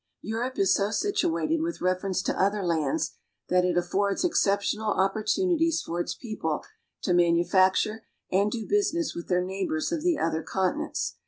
[0.23, 3.11] Europe is so situated with reference to other lands
[3.49, 6.63] that it affords exceptional opportunities for its people
[7.03, 7.99] to manu facture
[8.31, 11.17] and do business with their neighbors of the other continents.